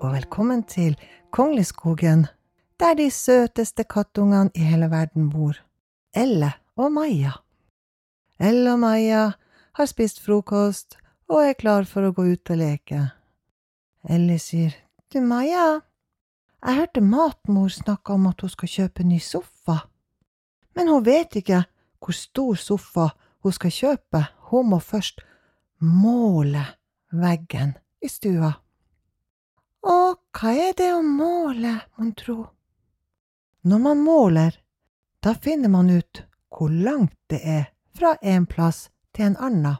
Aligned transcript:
og 0.00 0.12
velkommen 0.12 0.60
til 0.68 0.92
Kongleskogen, 1.30 2.26
der 2.80 2.94
de 2.94 3.10
søteste 3.10 3.84
kattungene 3.84 4.50
i 4.54 4.60
hele 4.60 4.90
verden 4.90 5.30
bor, 5.30 5.56
Elle 6.16 6.50
og 6.76 6.92
Maja. 6.92 7.32
Elle 8.38 8.72
og 8.72 8.78
Maja 8.78 9.30
har 9.72 9.86
spist 9.86 10.20
frokost 10.20 10.98
og 11.28 11.48
er 11.48 11.56
klar 11.56 11.88
for 11.88 12.04
å 12.04 12.12
gå 12.12 12.26
ut 12.28 12.52
og 12.52 12.60
leke. 12.60 13.00
Elle 14.04 14.36
sier, 14.38 14.74
Du, 15.08 15.20
Maja, 15.20 15.80
jeg 16.66 16.76
hørte 16.76 17.00
matmor 17.00 17.68
snakke 17.72 18.12
om 18.12 18.26
at 18.26 18.40
hun 18.40 18.52
skal 18.52 18.68
kjøpe 18.68 19.04
ny 19.04 19.18
sofa, 19.18 19.78
men 20.76 20.92
hun 20.92 21.06
vet 21.08 21.40
ikke 21.40 21.62
hvor 22.04 22.12
stor 22.12 22.60
sofa 22.60 23.08
hun 23.40 23.52
skal 23.52 23.72
kjøpe, 23.72 24.26
hun 24.52 24.74
må 24.74 24.78
først 24.78 25.24
måle 25.80 26.66
veggen 27.12 27.78
i 28.02 28.12
stua. 28.12 28.61
Og 29.82 30.18
hva 30.38 30.52
er 30.54 30.74
det 30.78 30.92
å 30.94 31.02
måle, 31.02 31.74
mon 31.98 32.12
tro? 32.14 32.38
Når 33.62 33.78
man 33.82 34.02
måler, 34.02 34.54
da 35.22 35.34
finner 35.34 35.70
man 35.70 35.90
ut 35.90 36.22
hvor 36.52 36.70
langt 36.70 37.16
det 37.30 37.40
er 37.42 37.64
fra 37.96 38.14
en 38.22 38.46
plass 38.46 38.88
til 39.14 39.32
en 39.32 39.36
annen. 39.36 39.78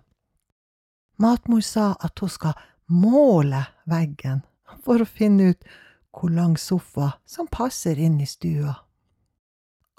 Matmor 1.22 1.62
sa 1.62 1.92
at 2.00 2.18
hun 2.18 2.30
skal 2.30 2.58
måle 2.90 3.62
veggen 3.86 4.42
for 4.82 5.02
å 5.02 5.08
finne 5.08 5.52
ut 5.52 5.66
hvor 6.12 6.32
lang 6.34 6.56
sofa 6.58 7.14
som 7.26 7.46
passer 7.46 7.98
inn 7.98 8.18
i 8.20 8.26
stua. 8.26 8.74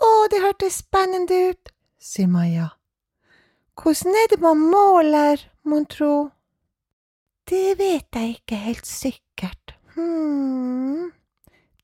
Å, 0.04 0.10
det 0.30 0.42
hørtes 0.44 0.82
spennende 0.84 1.38
ut, 1.52 1.72
sier 1.98 2.28
Maja. 2.28 2.74
Hvordan 3.80 4.18
er 4.20 4.28
det 4.34 4.40
man 4.44 4.60
måler, 4.60 5.42
mon 5.64 5.86
tro? 5.90 6.30
Det 7.50 7.78
vet 7.80 8.08
jeg 8.16 8.38
ikke 8.38 8.60
helt 8.68 8.90
sikkert. 8.90 9.73
Hm, 9.96 11.12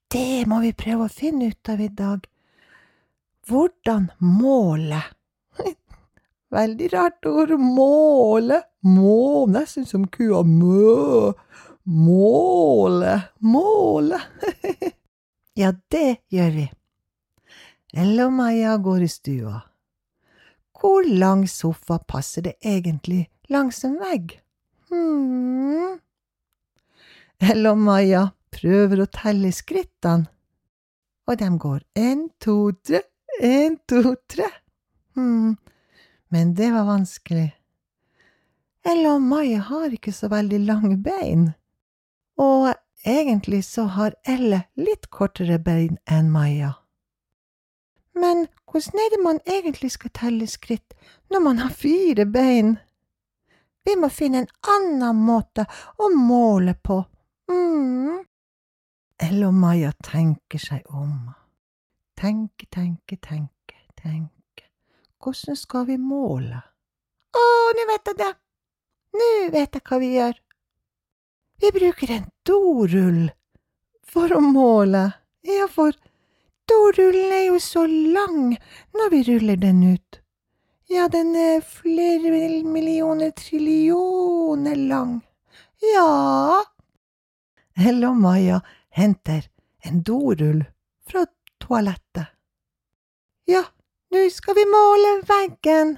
det 0.10 0.46
må 0.50 0.60
vi 0.64 0.74
prøve 0.74 1.06
å 1.06 1.14
finne 1.14 1.52
ut 1.52 1.70
av 1.70 1.82
i 1.82 1.90
dag. 1.94 2.26
Hvordan 3.50 4.10
måle? 4.22 5.02
Veldig 6.56 6.90
rart 6.94 7.30
ord, 7.30 7.54
måle. 7.62 8.64
Må, 8.88 9.46
nesten 9.52 9.86
som 9.86 10.08
kua 10.10 10.42
mø. 10.48 11.34
Måle, 11.90 13.16
måle. 13.42 14.20
ja, 15.62 15.74
det 15.92 16.22
gjør 16.34 16.54
vi. 16.58 16.68
Og 18.00 18.34
Maja 18.34 18.78
går 18.78 19.06
i 19.06 19.10
stua. 19.10 19.56
Hvor 20.80 21.04
lang 21.04 21.48
sofa 21.50 21.98
passer 22.00 22.46
det 22.46 22.56
egentlig 22.62 23.28
langs 23.50 23.84
en 23.84 23.98
vegg? 24.00 24.38
Hm. 24.90 26.00
Elle 27.40 27.72
og 27.72 27.80
Maja 27.80 28.26
prøver 28.52 29.00
å 29.00 29.12
telle 29.16 29.52
skrittene, 29.56 30.28
og 31.30 31.38
de 31.40 31.48
går 31.62 31.80
en, 32.02 32.26
to, 32.42 32.74
tre, 32.84 33.00
en, 33.40 33.78
to, 33.88 34.16
tre. 34.28 34.50
Hm, 35.16 35.56
men 36.34 36.52
det 36.58 36.72
var 36.74 36.88
vanskelig. 36.90 37.48
Ella 38.84 39.14
og 39.16 39.24
Maja 39.24 39.62
har 39.70 39.94
ikke 39.96 40.12
så 40.16 40.28
veldig 40.32 40.60
lange 40.66 40.98
bein, 41.04 41.52
og 42.40 42.74
egentlig 43.08 43.62
så 43.68 43.86
har 43.96 44.18
Elle 44.28 44.66
litt 44.76 45.08
kortere 45.08 45.60
bein 45.64 46.00
enn 46.12 46.32
Maja. 46.34 46.74
Men 48.20 48.48
hvordan 48.68 49.00
er 49.00 49.14
det 49.14 49.22
man 49.24 49.40
egentlig 49.48 49.94
skal 49.96 50.12
telle 50.16 50.48
skritt 50.48 50.96
når 51.32 51.44
man 51.46 51.64
har 51.64 51.72
fire 51.72 52.26
bein? 52.28 52.76
Vi 53.88 53.96
må 53.96 54.10
finne 54.12 54.44
en 54.44 54.52
annen 54.76 55.24
måte 55.24 55.66
å 55.98 56.10
måle 56.12 56.76
på. 56.76 57.00
Mm. 59.20 59.28
Elle 59.28 59.48
og 59.48 59.54
Maja 59.54 59.92
tenker 60.04 60.60
seg 60.60 60.86
om. 60.90 61.32
Tenke, 62.20 62.66
tenke, 62.72 63.18
tenke, 63.18 63.78
tenke. 63.96 64.66
Hvordan 65.20 65.56
skal 65.56 65.86
vi 65.88 65.98
måle? 65.98 66.62
Å, 67.36 67.44
nå 67.76 67.86
vet 67.92 68.08
jeg 68.08 68.20
det! 68.20 68.34
Nå 69.20 69.28
vet 69.52 69.76
jeg 69.76 69.84
hva 69.84 70.00
vi 70.00 70.14
gjør. 70.16 70.40
Vi 71.60 71.72
bruker 71.76 72.12
en 72.16 72.30
dorull 72.48 73.30
for 74.08 74.32
å 74.32 74.40
måle. 74.44 75.10
Ja, 75.44 75.68
for 75.68 75.96
dorullen 76.70 77.34
er 77.36 77.46
jo 77.50 77.60
så 77.60 77.86
lang 77.88 78.56
når 78.96 79.14
vi 79.14 79.22
ruller 79.28 79.60
den 79.60 79.84
ut. 79.96 80.22
Ja, 80.90 81.08
den 81.12 81.36
er 81.38 81.62
flere 81.62 82.32
millioner 82.66 83.32
trillioner 83.38 84.76
lang. 84.76 85.20
Ja. 85.94 86.64
Hello, 87.76 88.14
Maja 88.14 88.60
henter 89.00 89.48
en 89.88 90.04
dorull 90.04 90.64
fra 91.08 91.26
toalettet. 91.58 92.28
Ja, 93.50 93.64
nå 94.12 94.26
skal 94.30 94.56
vi 94.56 94.66
måle 94.70 95.14
veggen. 95.28 95.98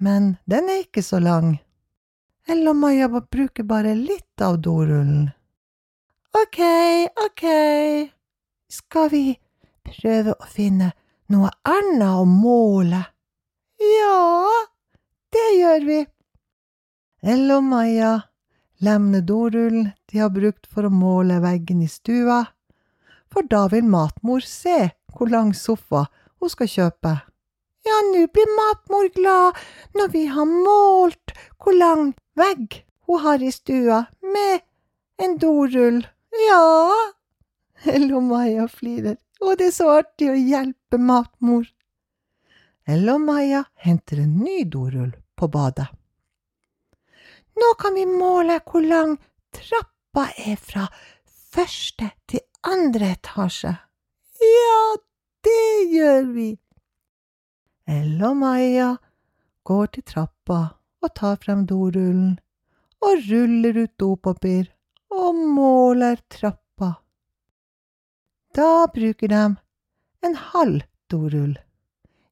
Men 0.00 0.36
den 0.48 0.70
er 0.72 0.86
ikke 0.86 1.04
så 1.04 1.20
lang. 1.20 1.58
Elle 2.48 2.72
og 2.72 2.80
Maja 2.80 3.08
bruker 3.08 3.66
bare 3.68 3.92
litt 3.94 4.42
av 4.42 4.58
dorullen. 4.64 5.28
Ok, 6.34 6.58
ok, 7.26 7.44
skal 8.70 9.10
vi 9.12 9.24
prøve 9.86 10.34
å 10.38 10.48
finne 10.48 10.92
noe 11.30 11.50
annet 11.66 12.22
å 12.22 12.24
måle? 12.24 13.02
Ja, 13.82 14.48
det 15.34 15.46
gjør 15.58 15.86
vi. 15.90 16.00
Elle 17.20 17.58
og 17.58 17.66
Maja 17.66 18.12
lemner 18.80 19.20
dorullen 19.20 19.90
de 20.10 20.18
har 20.18 20.32
brukt 20.34 20.66
for 20.66 20.88
å 20.88 20.92
måle 20.92 21.40
veggen 21.44 21.82
i 21.84 21.88
stua, 21.88 22.44
for 23.30 23.46
da 23.46 23.66
vil 23.72 23.86
matmor 23.86 24.44
se 24.46 24.90
hvor 25.14 25.30
lang 25.30 25.52
sofa 25.54 26.06
hun 26.40 26.52
skal 26.52 26.70
kjøpe. 26.74 27.12
Ja, 27.86 27.98
nå 28.12 28.26
blir 28.32 28.50
matmor 28.56 29.08
glad 29.14 29.60
når 29.96 30.12
vi 30.14 30.24
har 30.32 30.48
målt 30.48 31.34
hvor 31.60 31.76
lang 31.76 32.12
vegg 32.36 32.82
hun 33.08 33.24
har 33.24 33.42
i 33.42 33.52
stua 33.52 34.04
med 34.34 34.60
en 35.20 35.38
dorull. 35.40 36.02
Ja, 36.48 36.64
Elle 37.84 38.12
og 38.16 38.26
Maja 38.28 38.66
flirer, 38.68 39.16
og 39.40 39.56
det 39.58 39.70
er 39.70 39.76
så 39.76 39.88
artig 40.00 40.28
å 40.28 40.36
hjelpe 40.36 41.00
matmor. 41.00 41.64
Elle 42.84 43.14
og 43.14 43.24
Maja 43.24 43.64
henter 43.80 44.20
en 44.24 44.36
ny 44.44 44.64
dorull 44.68 45.14
på 45.36 45.48
badet. 45.48 45.88
Nå 47.56 47.74
kan 47.78 47.94
vi 47.94 48.06
måle 48.06 48.60
hvor 48.66 48.84
lang 48.86 49.16
trappa 49.56 50.28
er 50.38 50.56
fra 50.56 50.86
første 51.50 52.10
til 52.30 52.44
andre 52.62 53.14
etasje. 53.16 53.72
Ja, 54.40 54.82
det 55.44 55.92
gjør 55.92 56.28
vi. 56.34 56.50
Ella 57.90 58.30
og 58.30 58.36
Maja 58.36 58.90
går 59.66 59.90
til 59.94 60.06
trappa 60.06 60.60
og 61.00 61.14
tar 61.16 61.40
frem 61.42 61.64
dorullen 61.66 62.38
og 63.00 63.24
ruller 63.30 63.82
ut 63.84 63.94
dopapir 63.98 64.68
og 65.10 65.34
måler 65.34 66.20
trappa. 66.30 66.92
Da 68.54 68.86
bruker 68.94 69.32
de 69.32 69.42
en 70.26 70.36
halv 70.52 70.82
dorull. 71.10 71.56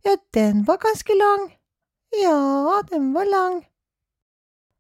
Ja, 0.05 0.17
den 0.35 0.65
var 0.69 0.79
ganske 0.83 1.15
lang. 1.15 1.49
Ja, 2.23 2.83
den 2.91 3.13
var 3.15 3.25
lang. 3.25 3.65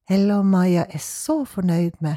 Elle 0.08 0.38
og 0.40 0.46
Maja 0.48 0.86
er 0.88 1.02
så 1.04 1.42
fornøyd 1.44 1.98
med 2.00 2.16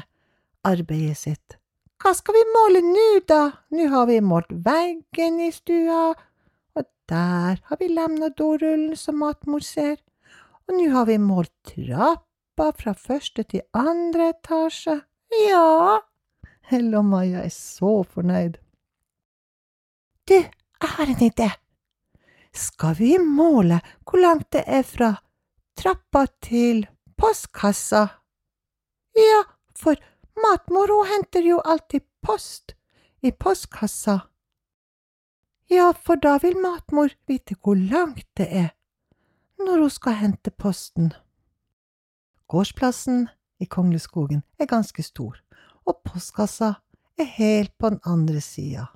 arbeidet 0.64 1.18
sitt. 1.20 1.58
Hva 2.02 2.14
skal 2.16 2.34
vi 2.34 2.44
måle 2.54 2.80
nå, 2.86 3.08
da? 3.28 3.42
Nå 3.70 3.88
har 3.92 4.06
vi 4.08 4.20
målt 4.24 4.50
veggen 4.64 5.40
i 5.44 5.50
stua, 5.54 6.14
og 6.74 6.86
der 7.08 7.60
har 7.68 7.80
vi 7.80 7.90
lemna 7.92 8.32
dorullen 8.32 8.96
som 8.96 9.20
matmor 9.22 9.62
ser, 9.66 10.00
og 10.66 10.78
nå 10.78 10.88
har 10.94 11.06
vi 11.10 11.18
målt 11.20 11.52
trappa 11.68 12.70
fra 12.78 12.96
første 12.96 13.44
til 13.44 13.66
andre 13.76 14.32
etasje. 14.32 14.96
Ja, 15.46 16.00
Elle 16.72 16.98
og 16.98 17.04
Maja 17.04 17.42
er 17.44 17.52
så 17.52 18.02
fornøyd. 18.08 18.56
Du, 20.28 20.34
jeg 20.34 20.90
har 20.96 21.10
en 21.10 21.24
idé. 21.26 21.50
Skal 22.52 22.96
vi 22.98 23.16
måle 23.18 23.80
hvor 24.04 24.20
langt 24.20 24.52
det 24.52 24.64
er 24.66 24.84
fra 24.86 25.14
trappa 25.78 26.26
til 26.44 26.84
postkassa? 27.22 28.08
Ja, 29.14 29.44
for 29.78 29.96
matmor 30.42 30.88
hun 30.88 31.06
henter 31.06 31.42
jo 31.46 31.60
alltid 31.60 32.02
post 32.26 32.74
i 33.20 33.32
postkassa. 33.32 34.20
Ja, 35.70 35.92
for 35.94 36.16
da 36.16 36.38
vil 36.42 36.58
matmor 36.58 37.14
vite 37.30 37.54
hvor 37.62 37.78
langt 37.78 38.26
det 38.36 38.48
er 38.50 38.70
når 39.62 39.84
hun 39.84 39.94
skal 39.94 40.18
hente 40.18 40.50
posten. 40.50 41.12
Gårdsplassen 42.50 43.28
i 43.62 43.70
Kongleskogen 43.70 44.42
er 44.58 44.66
ganske 44.66 45.06
stor, 45.06 45.38
og 45.86 46.02
postkassa 46.02 46.74
er 47.14 47.34
helt 47.38 47.78
på 47.78 47.94
den 47.94 48.02
andre 48.02 48.42
sida. 48.42 48.88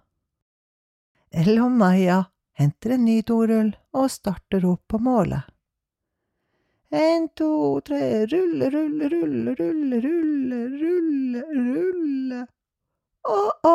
Elle 1.31 1.63
og 1.63 1.71
Maja 1.71 2.25
henter 2.59 2.97
en 2.97 3.07
ny 3.07 3.21
dorull 3.23 3.71
og 3.95 4.11
starter 4.11 4.67
opp 4.67 4.83
på 4.91 4.99
målet. 4.99 5.47
En, 6.97 7.29
to, 7.37 7.81
tre, 7.85 8.25
rulle, 8.31 8.71
rulle, 8.73 9.09
rulle, 9.13 9.55
rulle, 9.59 9.99
rulle, 10.01 10.61
rulle, 10.81 11.43
rulle. 11.53 12.39
Å-å, 13.27 13.75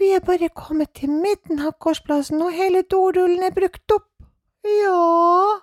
vi 0.00 0.08
er 0.16 0.22
bare 0.24 0.48
kommet 0.56 0.94
til 0.98 1.12
midten 1.12 1.60
av 1.62 1.76
gårdsplassen, 1.84 2.40
og 2.42 2.56
hele 2.56 2.82
dorullen 2.82 3.44
er 3.46 3.54
brukt 3.54 3.94
opp. 3.94 4.08
Ja, 4.66 5.60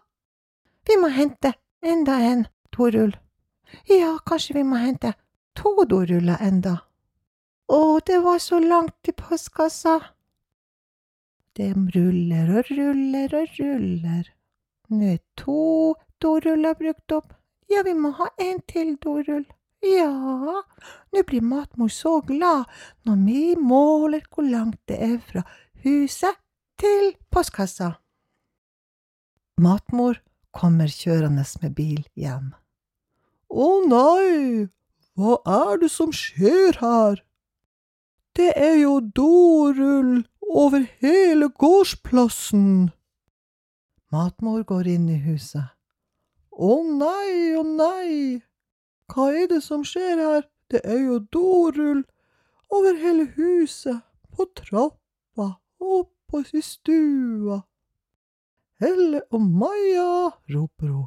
vi 0.88 1.00
må 1.02 1.10
hente 1.12 1.52
enda 1.84 2.20
en 2.30 2.46
dorull. 2.72 3.16
Ja, 3.90 4.14
kanskje 4.30 4.60
vi 4.62 4.64
må 4.70 4.80
hente 4.80 5.16
to 5.58 5.74
doruller 5.90 6.40
enda. 6.40 6.78
Å, 7.68 8.00
det 8.08 8.22
var 8.24 8.40
så 8.40 8.62
langt 8.64 8.96
til 9.04 9.18
postkassa. 9.18 9.98
De 11.58 11.74
ruller 11.76 12.56
og 12.62 12.72
ruller 12.72 13.40
og 13.42 13.60
ruller. 13.60 14.37
Nå 14.90 15.14
er 15.14 15.20
to 15.36 15.96
doruller 16.24 16.78
brukt 16.80 17.12
opp. 17.12 17.34
Ja, 17.68 17.84
vi 17.84 17.94
må 17.94 18.14
ha 18.16 18.30
en 18.40 18.62
til 18.72 18.96
dorull. 19.04 19.46
Ja, 19.84 20.10
nå 21.14 21.24
blir 21.28 21.44
matmor 21.46 21.92
så 21.94 22.18
glad 22.26 22.66
når 23.06 23.18
vi 23.26 23.42
måler 23.62 24.24
hvor 24.32 24.48
langt 24.48 24.80
det 24.90 24.98
er 24.98 25.18
fra 25.22 25.44
huset 25.84 26.40
til 26.82 27.12
postkassa. 27.30 27.92
Matmor 29.62 30.22
kommer 30.54 30.90
kjørende 30.90 31.46
med 31.62 31.76
bil 31.78 32.02
hjem. 32.16 32.54
Å 33.50 33.68
nei, 33.90 34.68
hva 35.18 35.38
er 35.46 35.80
det 35.82 35.92
som 35.94 36.12
skjer 36.14 36.80
her? 36.82 37.22
Det 38.38 38.52
er 38.54 38.76
jo 38.82 39.00
dorull 39.02 40.26
over 40.48 40.86
hele 41.02 41.50
gårdsplassen. 41.50 42.92
Matmor 44.12 44.64
går 44.64 44.88
inn 44.88 45.10
i 45.12 45.18
huset. 45.20 45.74
Å 46.52 46.76
nei, 46.84 47.56
å 47.60 47.64
nei, 47.68 48.40
hva 49.12 49.26
er 49.36 49.50
det 49.52 49.60
som 49.66 49.84
skjer 49.88 50.22
her? 50.22 50.46
Det 50.72 50.80
er 50.84 51.00
jo 51.00 51.18
dorull 51.32 52.06
over 52.72 52.96
hele 53.00 53.28
huset, 53.36 54.00
på 54.32 54.48
trappa, 54.56 55.48
oppe 55.80 56.44
i 56.56 56.64
stua. 56.64 57.62
Helle 58.80 59.24
og 59.34 59.44
Maja, 59.44 60.32
roper 60.54 60.92
hun. 60.92 61.06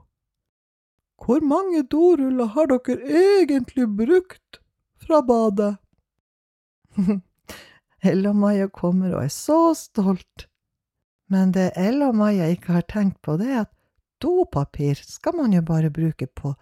Hvor 1.20 1.44
mange 1.44 1.82
doruller 1.92 2.52
har 2.54 2.68
dere 2.68 3.00
egentlig 3.22 3.88
brukt 3.96 4.60
fra 5.00 5.20
badet? 5.24 5.76
Helle 8.04 8.32
og 8.32 8.40
Maja 8.44 8.68
kommer 8.68 9.16
og 9.16 9.24
er 9.24 9.34
så 9.34 9.60
stolt. 9.76 10.49
Men 11.30 11.52
det 11.54 11.72
Ella 11.78 12.10
og 12.10 12.18
Maja 12.18 12.48
ikke 12.50 12.74
har 12.74 12.86
tenkt 12.90 13.20
på, 13.22 13.36
det 13.38 13.52
er 13.52 13.60
at 13.64 13.72
dopapir 14.20 14.98
skal 14.98 15.36
man 15.38 15.54
jo 15.54 15.62
bare 15.62 15.92
bruke 15.94 16.26
på 16.26 16.54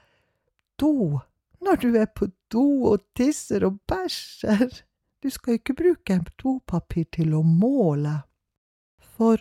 do 0.79 1.19
når 1.65 1.81
du 1.83 1.89
er 1.99 2.07
på 2.07 2.29
do 2.53 2.93
og 2.93 3.03
tisser 3.19 3.65
og 3.67 3.81
bæsjer. 3.89 4.69
Du 5.19 5.31
skal 5.35 5.59
ikke 5.59 5.75
bruke 5.75 6.21
dopapir 6.39 7.09
til 7.11 7.33
å 7.35 7.41
måle. 7.43 8.13
For 9.17 9.41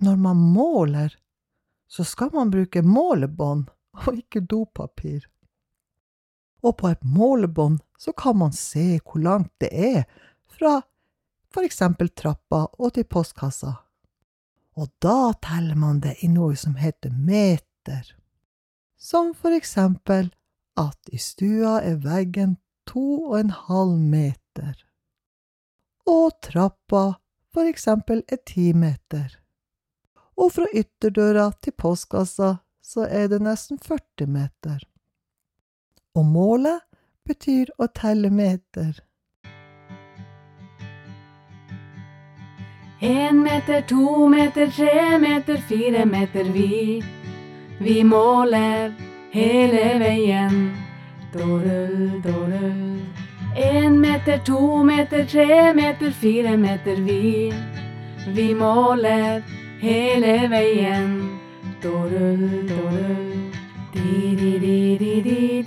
når 0.00 0.16
man 0.16 0.40
måler, 0.54 1.12
så 1.90 2.06
skal 2.08 2.30
man 2.32 2.52
bruke 2.54 2.80
målebånd 2.86 3.68
og 4.00 4.22
ikke 4.22 4.40
dopapir. 4.48 5.26
Og 6.64 6.76
på 6.80 6.88
et 6.88 7.04
målebånd 7.04 7.82
så 8.00 8.14
kan 8.16 8.38
man 8.40 8.56
se 8.56 9.00
hvor 9.04 9.20
langt 9.20 9.52
det 9.60 9.70
er 9.74 10.02
fra 10.56 10.78
for 11.50 11.66
eksempel 11.66 12.12
trappa 12.14 12.66
og 12.78 12.94
til 12.94 13.04
postkassa. 13.10 13.74
Og 14.80 14.88
da 15.04 15.32
teller 15.44 15.76
man 15.76 16.00
det 16.00 16.16
i 16.24 16.28
noe 16.32 16.56
som 16.56 16.78
heter 16.80 17.12
meter. 17.12 18.14
Som 18.96 19.34
for 19.36 19.52
eksempel 19.52 20.30
at 20.80 21.12
i 21.12 21.20
stua 21.20 21.80
er 21.84 22.00
veggen 22.04 22.56
to 22.88 23.26
og 23.30 23.36
en 23.40 23.52
halv 23.68 23.98
meter. 23.98 24.78
Og 26.08 26.32
trappa 26.42 27.04
for 27.52 27.68
eksempel 27.68 28.22
er 28.28 28.40
ti 28.46 28.70
meter. 28.72 29.36
Og 30.40 30.54
fra 30.56 30.68
ytterdøra 30.72 31.50
til 31.60 31.76
postkassa 31.76 32.54
så 32.80 33.04
er 33.04 33.28
det 33.28 33.42
nesten 33.44 33.78
40 33.78 34.30
meter. 34.30 34.80
Og 36.16 36.24
målet 36.24 36.80
betyr 37.28 37.70
å 37.78 37.90
telle 37.94 38.30
meter. 38.32 38.96
En 43.02 43.42
meter, 43.42 43.80
to 43.80 44.28
meter, 44.28 44.66
tre 44.66 45.18
meter, 45.18 45.56
fire 45.56 46.04
meter, 46.04 46.44
vi. 46.44 47.02
Vi 47.78 48.04
måler 48.04 48.92
hele 49.32 49.98
veien. 49.98 50.72
Dorull, 51.32 52.20
dorull. 52.20 53.00
En 53.56 54.00
meter, 54.00 54.38
to 54.44 54.84
meter, 54.84 55.24
tre 55.24 55.72
meter, 55.72 56.10
fire 56.10 56.56
meter, 56.56 56.96
vi. 56.96 57.50
Vi 58.34 58.54
måler 58.54 59.42
hele 59.80 60.48
veien. 60.50 61.38
Dorull, 61.80 62.66
dorull. 62.68 63.50
Di, 63.94 64.36
di, 64.36 64.58
di, 64.58 64.98
di, 64.98 65.22
di, 65.22 65.59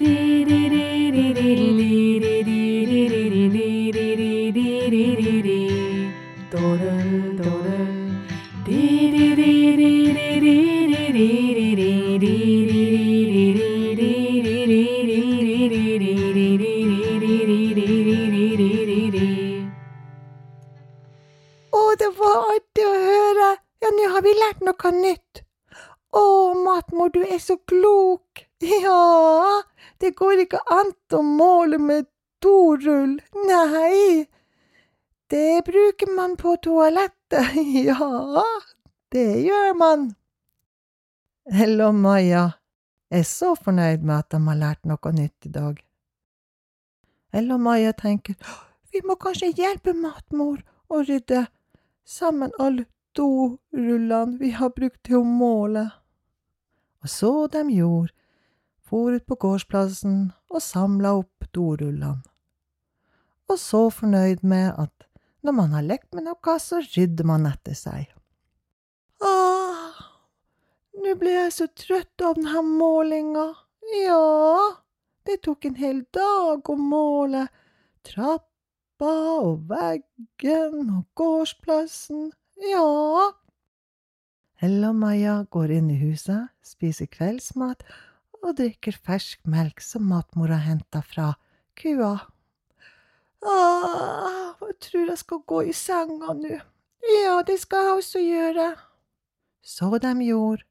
noe 24.84 24.92
nytt. 24.96 25.44
Å, 26.14 26.54
matmor, 26.60 27.10
du 27.14 27.24
er 27.24 27.40
så 27.40 27.58
klok! 27.58 28.48
Ja, 28.64 29.60
det 30.00 30.14
går 30.16 30.46
ikke 30.46 30.62
an 30.72 30.94
å 31.12 31.20
måle 31.20 31.76
med 31.84 32.06
dorull, 32.40 33.18
nei. 33.50 34.24
Det 35.28 35.66
bruker 35.68 36.14
man 36.16 36.38
på 36.40 36.54
toalettet, 36.64 37.58
ja, 37.90 38.46
det 39.12 39.28
gjør 39.44 39.76
man. 39.76 40.06
Hello, 41.52 41.92
Maja. 41.92 42.46
Maja 42.46 42.46
er 43.14 43.26
så 43.28 43.52
fornøyd 43.60 44.06
med 44.08 44.16
at 44.22 44.32
de 44.32 44.40
har 44.48 44.60
lært 44.62 44.88
noe 44.90 45.12
nytt 45.14 45.50
i 45.50 45.52
dag. 45.54 45.82
Hello, 47.36 47.60
Maja 47.60 47.92
tenker 47.98 48.40
vi 48.94 49.02
må 49.06 49.18
kanskje 49.18 49.52
hjelpe 49.58 49.94
matmor 49.98 50.62
å 50.88 51.02
rydde 51.02 51.48
sammen 52.06 52.54
alle 52.62 52.86
dorullene 53.18 54.40
vi 54.40 54.52
har 54.58 54.74
brukt 54.76 55.02
til 55.06 55.22
å 55.22 55.28
måle. 55.28 55.88
Og 57.04 57.12
så 57.12 57.32
de 57.52 57.64
gjorde, 57.74 58.14
for 58.84 59.16
ut 59.16 59.26
på 59.26 59.40
gårdsplassen 59.40 60.18
og 60.54 60.62
samla 60.62 61.16
opp 61.22 61.48
dorullene. 61.56 62.22
Og 63.52 63.60
så 63.60 63.88
fornøyd 63.92 64.44
med 64.48 64.72
at 64.80 65.08
når 65.44 65.56
man 65.58 65.74
har 65.76 65.84
lekt 65.86 66.14
med 66.16 66.28
noe, 66.30 66.54
så 66.60 66.80
rydder 66.84 67.28
man 67.28 67.48
etter 67.50 67.76
seg. 67.76 68.08
Ah, 69.24 70.00
nå 71.04 71.16
ble 71.20 71.34
jeg 71.36 71.52
så 71.58 71.68
trøtt 71.68 72.24
av 72.24 72.38
denne 72.40 72.64
målinga. 72.68 73.50
Ja, 74.06 74.78
det 75.28 75.42
tok 75.44 75.68
en 75.68 75.76
hel 75.80 76.04
dag 76.16 76.70
å 76.70 76.78
måle 76.80 77.48
trappa 78.08 79.12
og 79.42 79.68
veggen 79.70 80.94
og 80.96 81.04
gårdsplassen. 81.20 82.32
Ja. 82.64 83.32
Ella 84.64 84.92
og 84.94 85.00
Maja 85.02 85.38
går 85.52 85.74
inn 85.76 85.90
i 85.92 86.00
huset, 86.00 86.52
spiser 86.64 87.10
kveldsmat 87.12 87.84
og 88.44 88.56
drikker 88.60 88.96
fersk 88.96 89.42
melk 89.50 89.84
som 89.84 90.06
matmora 90.08 90.60
henta 90.64 91.02
fra 91.04 91.34
kua. 91.80 92.14
Ah, 93.44 94.54
jeg 94.64 94.78
tror 94.88 95.10
jeg 95.12 95.20
skal 95.20 95.42
gå 95.48 95.62
i 95.68 95.74
senga 95.76 96.36
nå. 96.38 96.60
Ja, 97.04 97.42
det 97.44 97.58
skal 97.60 97.90
jeg 97.90 97.98
også 98.00 98.22
gjøre. 98.24 98.68
Så 99.64 99.90
de 100.00 100.14
gjorde. 100.24 100.64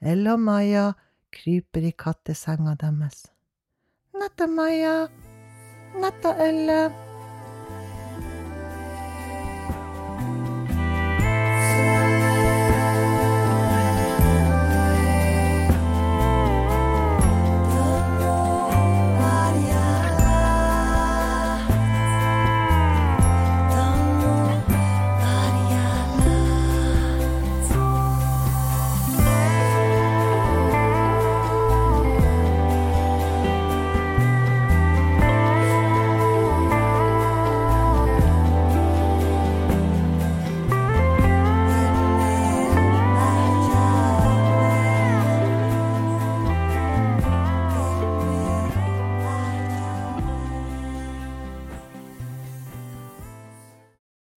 Ella 0.00 0.34
og 0.36 0.40
Maja 0.40 0.92
kryper 1.34 1.88
i 1.88 1.94
kattesenga 1.98 2.76
deres. 2.78 3.26
Natta, 4.14 4.46
Maja. 4.46 5.08
Natta, 5.98 6.34
Elle. 6.38 7.13